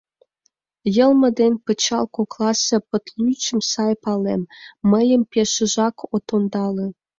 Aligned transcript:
Йылме 0.95 1.29
ден 1.39 1.53
пычал 1.63 2.05
кокласе 2.15 2.77
пытлӱчым 2.89 3.59
сай 3.71 3.93
палем, 4.03 4.41
мыйым 4.91 5.23
пешыжак 5.31 5.95
от 6.15 6.27
ондале... 6.35 6.87